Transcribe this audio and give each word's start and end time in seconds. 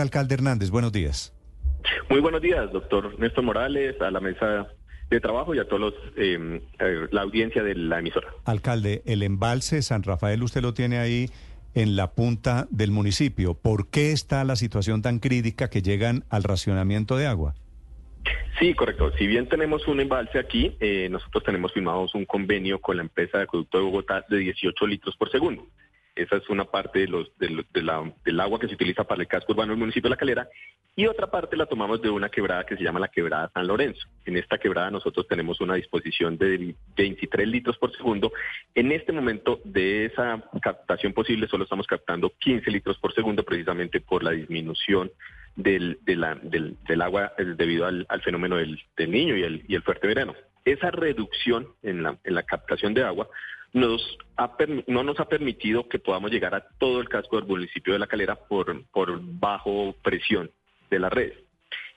Alcalde 0.00 0.36
Hernández, 0.36 0.70
buenos 0.70 0.90
días. 0.90 1.34
Muy 2.08 2.20
buenos 2.20 2.40
días, 2.40 2.72
doctor 2.72 3.18
Néstor 3.18 3.44
Morales, 3.44 4.00
a 4.00 4.10
la 4.10 4.20
mesa 4.20 4.66
de 5.10 5.20
trabajo 5.20 5.54
y 5.54 5.58
a 5.58 5.68
todos 5.68 5.92
eh, 6.16 6.62
la 7.10 7.20
audiencia 7.20 7.62
de 7.62 7.74
la 7.74 7.98
emisora. 7.98 8.28
Alcalde, 8.46 9.02
el 9.04 9.22
embalse 9.22 9.82
San 9.82 10.02
Rafael 10.02 10.42
usted 10.42 10.62
lo 10.62 10.72
tiene 10.72 10.98
ahí 10.98 11.28
en 11.74 11.94
la 11.94 12.12
punta 12.12 12.66
del 12.70 12.90
municipio. 12.90 13.52
¿Por 13.52 13.88
qué 13.88 14.12
está 14.12 14.44
la 14.44 14.56
situación 14.56 15.02
tan 15.02 15.18
crítica 15.18 15.68
que 15.68 15.82
llegan 15.82 16.24
al 16.30 16.44
racionamiento 16.44 17.18
de 17.18 17.26
agua? 17.26 17.54
Sí, 18.58 18.72
correcto. 18.72 19.12
Si 19.18 19.26
bien 19.26 19.46
tenemos 19.46 19.86
un 19.88 20.00
embalse 20.00 20.38
aquí, 20.38 20.74
eh, 20.80 21.08
nosotros 21.10 21.44
tenemos 21.44 21.70
firmados 21.74 22.14
un 22.14 22.24
convenio 22.24 22.80
con 22.80 22.96
la 22.96 23.02
empresa 23.02 23.36
de 23.36 23.44
acueducto 23.44 23.76
de 23.76 23.84
Bogotá 23.84 24.24
de 24.30 24.38
18 24.38 24.86
litros 24.86 25.14
por 25.18 25.30
segundo. 25.30 25.66
Esa 26.14 26.36
es 26.36 26.48
una 26.50 26.64
parte 26.64 27.00
de 27.00 27.08
los, 27.08 27.30
del 27.38 28.40
agua 28.40 28.60
que 28.60 28.68
se 28.68 28.74
utiliza 28.74 29.04
para 29.04 29.22
el 29.22 29.28
casco 29.28 29.52
urbano 29.52 29.72
del 29.72 29.78
municipio 29.78 30.08
de 30.08 30.10
La 30.10 30.18
Calera. 30.18 30.48
Y 30.94 31.06
otra 31.06 31.30
parte 31.30 31.56
la 31.56 31.64
tomamos 31.64 32.02
de 32.02 32.10
una 32.10 32.28
quebrada 32.28 32.66
que 32.66 32.76
se 32.76 32.84
llama 32.84 33.00
la 33.00 33.08
quebrada 33.08 33.50
San 33.54 33.66
Lorenzo. 33.66 34.06
En 34.26 34.36
esta 34.36 34.58
quebrada 34.58 34.90
nosotros 34.90 35.26
tenemos 35.26 35.58
una 35.62 35.74
disposición 35.74 36.36
de 36.36 36.74
23 36.96 37.48
litros 37.48 37.78
por 37.78 37.96
segundo. 37.96 38.30
En 38.74 38.92
este 38.92 39.10
momento 39.10 39.60
de 39.64 40.04
esa 40.04 40.42
captación 40.60 41.14
posible 41.14 41.48
solo 41.48 41.64
estamos 41.64 41.86
captando 41.86 42.30
15 42.38 42.70
litros 42.70 42.98
por 42.98 43.14
segundo 43.14 43.42
precisamente 43.42 44.02
por 44.02 44.22
la 44.22 44.32
disminución 44.32 45.10
del, 45.56 45.98
del, 46.02 47.02
agua 47.02 47.32
eh, 47.38 47.44
debido 47.56 47.86
al, 47.86 48.06
fenómeno 48.22 48.56
del, 48.56 48.78
niño 48.98 49.36
y 49.36 49.44
el, 49.44 49.64
y 49.66 49.74
el 49.74 49.82
fuerte 49.82 50.06
verano. 50.06 50.34
Esa 50.66 50.90
reducción 50.90 51.68
en 51.82 52.02
la, 52.02 52.18
en 52.22 52.34
la 52.34 52.42
captación 52.42 52.92
de 52.92 53.02
agua 53.02 53.28
nos 53.72 54.18
no 54.86 55.02
nos 55.02 55.20
ha 55.20 55.26
permitido 55.26 55.88
que 55.88 55.98
podamos 55.98 56.30
llegar 56.30 56.54
a 56.54 56.66
todo 56.78 57.00
el 57.00 57.08
casco 57.08 57.36
del 57.36 57.46
municipio 57.46 57.92
de 57.92 57.98
La 57.98 58.06
Calera 58.06 58.36
por, 58.36 58.84
por 58.86 59.20
bajo 59.22 59.94
presión 60.02 60.50
de 60.90 60.98
la 60.98 61.08
red. 61.08 61.32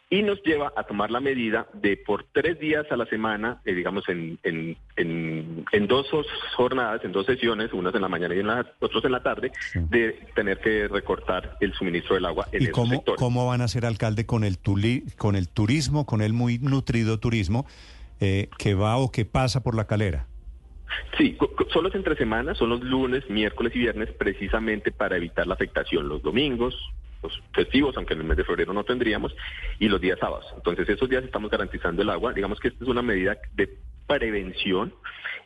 Y 0.07 0.21
nos 0.21 0.41
lleva 0.43 0.71
a 0.77 0.83
tomar 0.83 1.09
la 1.09 1.19
medida 1.19 1.67
de 1.73 1.97
por 1.97 2.25
tres 2.31 2.59
días 2.59 2.85
a 2.91 2.95
la 2.95 3.07
semana, 3.07 3.61
eh, 3.65 3.73
digamos 3.73 4.07
en, 4.07 4.37
en, 4.43 4.77
en, 4.95 5.87
dos 5.87 6.07
jornadas, 6.55 7.03
en 7.03 7.11
dos 7.11 7.25
sesiones, 7.25 7.73
unas 7.73 7.93
en 7.95 8.01
la 8.01 8.07
mañana 8.07 8.35
y 8.35 8.39
en 8.39 8.47
la, 8.47 8.65
otros 8.79 9.03
en 9.03 9.11
la 9.11 9.23
tarde, 9.23 9.51
de 9.73 10.11
tener 10.35 10.59
que 10.59 10.87
recortar 10.87 11.57
el 11.59 11.73
suministro 11.73 12.15
del 12.15 12.25
agua 12.25 12.47
en 12.51 12.63
¿Y 12.63 12.67
cómo, 12.67 13.03
cómo 13.17 13.47
van 13.47 13.61
a 13.61 13.67
ser 13.67 13.85
alcalde 13.85 14.27
con 14.27 14.43
el, 14.43 14.59
tuli, 14.59 15.05
con 15.17 15.35
el 15.35 15.49
turismo, 15.49 16.05
con 16.05 16.21
el 16.21 16.33
muy 16.33 16.59
nutrido 16.59 17.19
turismo 17.19 17.65
eh, 18.19 18.49
que 18.59 18.75
va 18.75 18.97
o 18.97 19.11
que 19.11 19.25
pasa 19.25 19.63
por 19.63 19.75
la 19.75 19.87
calera? 19.87 20.27
Sí, 21.17 21.37
son 21.71 21.83
los 21.83 21.95
entre 21.95 22.15
semanas, 22.15 22.57
son 22.57 22.69
los 22.69 22.81
lunes, 22.81 23.29
miércoles 23.29 23.75
y 23.75 23.79
viernes, 23.79 24.11
precisamente 24.11 24.91
para 24.91 25.17
evitar 25.17 25.47
la 25.47 25.53
afectación 25.53 26.07
los 26.07 26.21
domingos, 26.21 26.75
los 27.23 27.41
festivos, 27.53 27.95
aunque 27.97 28.13
en 28.13 28.21
el 28.21 28.27
mes 28.27 28.37
de 28.37 28.43
febrero 28.43 28.73
no 28.73 28.83
tendríamos, 28.83 29.35
y 29.79 29.87
los 29.89 30.01
días 30.01 30.19
sábados. 30.19 30.45
Entonces, 30.55 30.87
esos 30.89 31.09
días 31.09 31.23
estamos 31.23 31.49
garantizando 31.49 32.01
el 32.01 32.09
agua. 32.09 32.33
Digamos 32.33 32.59
que 32.59 32.69
esta 32.69 32.83
es 32.83 32.89
una 32.89 33.01
medida 33.01 33.37
de 33.53 33.77
prevención 34.07 34.93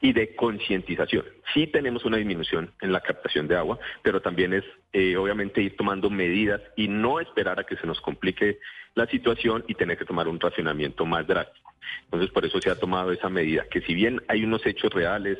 y 0.02 0.14
de 0.14 0.36
concientización. 0.36 1.26
Sí 1.54 1.68
tenemos 1.68 2.06
una 2.06 2.18
disminución 2.18 2.72
en 2.82 2.92
la 2.92 3.02
captación 3.02 3.48
de 3.48 3.58
agua, 3.58 3.80
pero 4.02 4.22
también 4.22 4.54
es 4.54 4.64
eh, 4.94 5.18
obviamente 5.18 5.62
ir 5.62 5.76
tomando 5.76 6.10
medidas 6.10 6.62
y 6.76 6.88
no 6.88 7.20
esperar 7.20 7.60
a 7.60 7.66
que 7.66 7.76
se 7.76 7.88
nos 7.88 8.00
complique 8.02 8.60
la 8.96 9.08
situación 9.08 9.64
y 9.68 9.76
tener 9.76 9.98
que 9.98 10.06
tomar 10.06 10.28
un 10.28 10.40
racionamiento 10.40 11.06
más 11.06 11.28
drástico. 11.28 11.74
Entonces, 12.06 12.32
por 12.32 12.46
eso 12.46 12.60
se 12.62 12.70
ha 12.70 12.76
tomado 12.76 13.12
esa 13.12 13.30
medida, 13.30 13.66
que 13.70 13.82
si 13.82 13.94
bien 13.94 14.22
hay 14.28 14.44
unos 14.44 14.66
hechos 14.66 14.94
reales, 14.94 15.38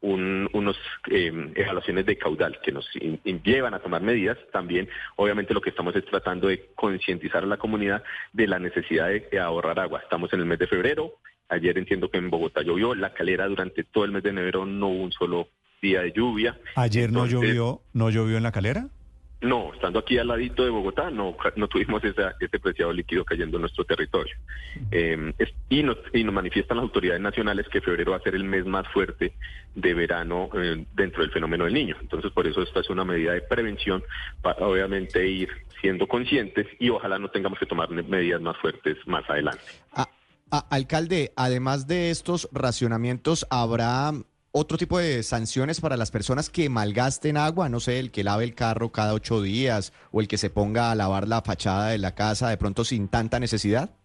un, 0.00 0.50
unos 0.52 0.76
evaluaciones 1.06 2.04
de 2.04 2.18
caudal 2.18 2.60
que 2.62 2.72
nos 2.72 2.86
llevan 3.42 3.72
a 3.72 3.78
tomar 3.78 4.02
medidas, 4.02 4.36
también 4.52 4.88
obviamente 5.16 5.54
lo 5.54 5.62
que 5.62 5.70
estamos 5.70 5.96
es 5.96 6.04
tratando 6.04 6.48
de 6.48 6.66
concientizar 6.74 7.42
a 7.42 7.46
la 7.46 7.56
comunidad 7.56 8.02
de 8.32 8.46
la 8.46 8.58
necesidad 8.58 9.08
de 9.08 9.40
ahorrar 9.40 9.78
agua. 9.78 10.00
Estamos 10.00 10.30
en 10.34 10.40
el 10.40 10.46
mes 10.46 10.58
de 10.58 10.66
febrero, 10.66 11.14
Ayer 11.48 11.76
entiendo 11.78 12.10
que 12.10 12.18
en 12.18 12.30
Bogotá 12.30 12.62
llovió, 12.62 12.94
la 12.94 13.12
calera 13.12 13.46
durante 13.46 13.84
todo 13.84 14.04
el 14.04 14.12
mes 14.12 14.22
de 14.22 14.30
enero 14.30 14.64
no 14.64 14.88
hubo 14.88 15.02
un 15.04 15.12
solo 15.12 15.48
día 15.82 16.02
de 16.02 16.12
lluvia. 16.12 16.58
¿Ayer 16.76 17.12
no 17.12 17.26
llovió, 17.26 17.82
no 17.92 18.10
llovió 18.10 18.36
en 18.36 18.42
la 18.42 18.52
calera? 18.52 18.88
No, 19.44 19.74
estando 19.74 19.98
aquí 19.98 20.16
al 20.16 20.28
ladito 20.28 20.64
de 20.64 20.70
Bogotá, 20.70 21.10
no, 21.10 21.36
no 21.56 21.68
tuvimos 21.68 22.02
ese 22.02 22.58
preciado 22.58 22.92
líquido 22.92 23.24
cayendo 23.24 23.58
en 23.58 23.62
nuestro 23.62 23.84
territorio. 23.84 24.34
Eh, 24.90 25.34
y, 25.68 25.82
nos, 25.82 25.98
y 26.14 26.24
nos 26.24 26.34
manifiestan 26.34 26.78
las 26.78 26.84
autoridades 26.84 27.20
nacionales 27.20 27.68
que 27.68 27.82
febrero 27.82 28.12
va 28.12 28.16
a 28.16 28.20
ser 28.20 28.34
el 28.34 28.44
mes 28.44 28.64
más 28.64 28.88
fuerte 28.88 29.34
de 29.74 29.94
verano 29.94 30.48
eh, 30.54 30.86
dentro 30.94 31.22
del 31.22 31.30
fenómeno 31.30 31.64
del 31.64 31.74
niño. 31.74 31.96
Entonces, 32.00 32.32
por 32.32 32.46
eso 32.46 32.62
esta 32.62 32.80
es 32.80 32.88
una 32.88 33.04
medida 33.04 33.32
de 33.32 33.42
prevención 33.42 34.02
para 34.40 34.66
obviamente 34.66 35.26
ir 35.28 35.50
siendo 35.80 36.06
conscientes 36.06 36.66
y 36.78 36.88
ojalá 36.88 37.18
no 37.18 37.28
tengamos 37.28 37.58
que 37.58 37.66
tomar 37.66 37.90
medidas 37.90 38.40
más 38.40 38.56
fuertes 38.56 38.96
más 39.06 39.28
adelante. 39.28 39.62
Ah, 40.56 40.68
alcalde, 40.70 41.32
además 41.34 41.88
de 41.88 42.12
estos 42.12 42.48
racionamientos, 42.52 43.44
¿habrá 43.50 44.12
otro 44.52 44.78
tipo 44.78 45.00
de 45.00 45.24
sanciones 45.24 45.80
para 45.80 45.96
las 45.96 46.12
personas 46.12 46.48
que 46.48 46.68
malgasten 46.68 47.36
agua? 47.36 47.68
No 47.68 47.80
sé, 47.80 47.98
el 47.98 48.12
que 48.12 48.22
lave 48.22 48.44
el 48.44 48.54
carro 48.54 48.92
cada 48.92 49.14
ocho 49.14 49.42
días 49.42 49.92
o 50.12 50.20
el 50.20 50.28
que 50.28 50.38
se 50.38 50.50
ponga 50.50 50.92
a 50.92 50.94
lavar 50.94 51.26
la 51.26 51.42
fachada 51.42 51.88
de 51.88 51.98
la 51.98 52.14
casa 52.14 52.50
de 52.50 52.56
pronto 52.56 52.84
sin 52.84 53.08
tanta 53.08 53.40
necesidad. 53.40 53.96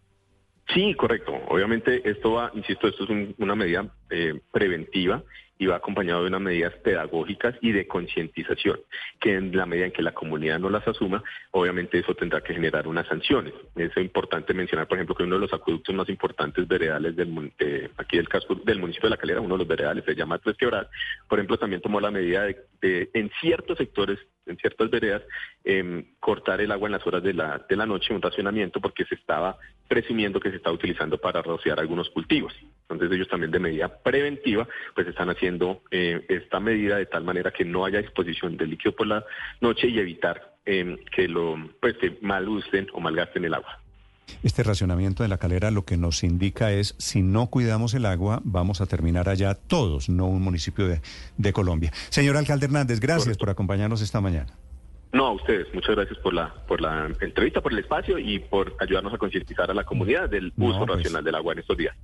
Sí, 0.73 0.93
correcto. 0.93 1.33
Obviamente 1.47 2.07
esto 2.07 2.33
va, 2.33 2.51
insisto, 2.53 2.87
esto 2.87 3.05
es 3.05 3.09
una 3.37 3.55
medida 3.55 3.87
eh, 4.09 4.39
preventiva 4.51 5.23
y 5.61 5.65
va 5.65 5.75
acompañado 5.75 6.21
de 6.21 6.29
unas 6.29 6.41
medidas 6.41 6.73
pedagógicas 6.75 7.53
y 7.59 7.73
de 7.73 7.85
concientización, 7.85 8.79
que 9.19 9.35
en 9.35 9.55
la 9.55 9.65
medida 9.65 9.87
en 9.87 9.91
que 9.91 10.01
la 10.01 10.13
comunidad 10.13 10.57
no 10.57 10.69
las 10.69 10.87
asuma, 10.87 11.21
obviamente 11.51 11.99
eso 11.99 12.15
tendrá 12.15 12.39
que 12.39 12.53
generar 12.53 12.87
unas 12.87 13.05
sanciones. 13.07 13.53
Es 13.75 13.95
importante 13.97 14.53
mencionar, 14.53 14.87
por 14.87 14.97
ejemplo, 14.97 15.15
que 15.15 15.23
uno 15.23 15.35
de 15.35 15.41
los 15.41 15.53
acueductos 15.53 15.93
más 15.93 16.07
importantes 16.07 16.65
veredales 16.65 17.13
del, 17.15 17.51
aquí 17.97 18.15
del 18.15 18.29
casco 18.29 18.55
del 18.55 18.79
municipio 18.79 19.07
de 19.07 19.15
La 19.15 19.17
Calera, 19.17 19.41
uno 19.41 19.55
de 19.55 19.59
los 19.59 19.67
veredales 19.67 20.05
se 20.05 20.15
llama 20.15 20.37
Tres 20.37 20.55
Quebradas, 20.55 20.87
por 21.27 21.39
ejemplo, 21.39 21.57
también 21.57 21.81
tomó 21.81 21.99
la 21.99 22.09
medida 22.11 22.45
de, 22.79 23.09
en 23.13 23.29
ciertos 23.41 23.77
sectores, 23.77 24.17
en 24.45 24.55
ciertas 24.55 24.89
veredas, 24.89 25.23
em, 25.65 26.05
cortar 26.21 26.61
el 26.61 26.71
agua 26.71 26.87
en 26.87 26.93
las 26.93 27.05
horas 27.05 27.21
de 27.21 27.33
la, 27.33 27.65
de 27.67 27.75
la 27.75 27.85
noche, 27.85 28.13
un 28.13 28.21
racionamiento, 28.21 28.79
porque 28.79 29.03
se 29.03 29.15
estaba 29.15 29.57
presumiendo 29.89 30.39
que 30.39 30.51
se 30.51 30.57
estaba 30.57 30.75
utilizando 30.75 31.17
para 31.17 31.41
rociar 31.41 31.79
algunos 31.79 32.09
cultivos. 32.11 32.53
Entonces 32.83 33.11
ellos 33.11 33.27
también 33.27 33.51
de 33.51 33.59
medida 33.59 33.89
preventiva, 34.01 34.67
pues 34.95 35.07
están 35.07 35.29
haciendo 35.29 35.81
eh, 35.91 36.23
esta 36.29 36.59
medida 36.59 36.97
de 36.97 37.07
tal 37.07 37.23
manera 37.23 37.51
que 37.51 37.65
no 37.65 37.85
haya 37.85 37.99
exposición 37.99 38.55
de 38.55 38.67
líquido 38.67 38.95
por 38.95 39.07
la 39.07 39.25
noche 39.59 39.87
y 39.87 39.99
evitar 39.99 40.55
eh, 40.65 40.95
que 41.13 41.27
lo 41.27 41.57
pues 41.81 41.97
que 41.97 42.17
mal 42.21 42.47
usen 42.47 42.87
o 42.93 43.01
malgasten 43.01 43.43
el 43.45 43.55
agua. 43.55 43.79
Este 44.43 44.61
racionamiento 44.61 45.23
de 45.23 45.29
la 45.29 45.39
calera 45.39 45.71
lo 45.71 45.85
que 45.85 45.97
nos 45.97 46.23
indica 46.23 46.71
es, 46.71 46.93
si 46.99 47.23
no 47.23 47.47
cuidamos 47.47 47.95
el 47.95 48.05
agua, 48.05 48.41
vamos 48.43 48.79
a 48.79 48.85
terminar 48.85 49.27
allá 49.27 49.55
todos, 49.55 50.07
no 50.07 50.27
un 50.27 50.43
municipio 50.43 50.87
de, 50.87 51.01
de 51.37 51.51
Colombia. 51.51 51.91
Señor 52.09 52.37
alcalde 52.37 52.67
Hernández, 52.67 52.99
gracias 52.99 53.37
por 53.37 53.49
acompañarnos 53.49 54.01
esta 54.01 54.21
mañana. 54.21 54.53
No, 55.11 55.27
a 55.27 55.31
ustedes. 55.31 55.73
Muchas 55.73 55.95
gracias 55.95 56.19
por 56.19 56.33
la 56.33 56.53
por 56.67 56.81
la 56.81 57.09
entrevista, 57.21 57.61
por 57.61 57.73
el 57.73 57.79
espacio 57.79 58.19
y 58.19 58.39
por 58.39 58.75
ayudarnos 58.79 59.13
a 59.13 59.17
concientizar 59.17 59.69
a 59.71 59.73
la 59.73 59.83
comunidad 59.83 60.29
del 60.29 60.53
uso 60.57 60.85
pues, 60.85 60.97
racional 60.97 61.23
del 61.23 61.35
agua 61.35 61.53
en 61.53 61.59
estos 61.59 61.77
días. 61.77 61.95